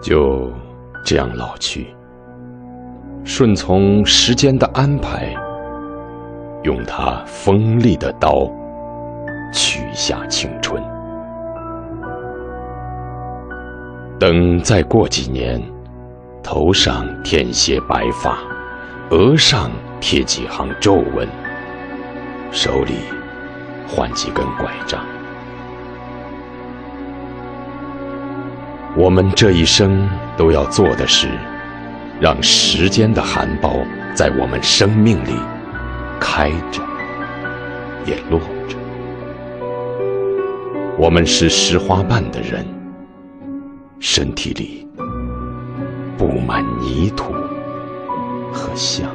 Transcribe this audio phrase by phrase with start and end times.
[0.00, 0.50] 就
[1.04, 1.94] 这样老去，
[3.24, 5.34] 顺从时间的安排，
[6.62, 8.50] 用它锋利的刀
[9.52, 10.82] 取下青春。
[14.18, 15.62] 等再过几年，
[16.42, 18.38] 头上添些白发，
[19.10, 19.70] 额上
[20.00, 21.28] 贴几行皱纹，
[22.50, 22.94] 手里
[23.86, 25.04] 换几根拐杖。
[28.98, 31.28] 我们这一生都要做的是，
[32.20, 35.34] 让时间的含苞在我们生命里
[36.18, 36.82] 开着，
[38.04, 38.76] 也落着。
[40.98, 42.66] 我们是拾花瓣的人，
[44.00, 44.84] 身体里
[46.16, 47.32] 布满泥土
[48.52, 49.08] 和香。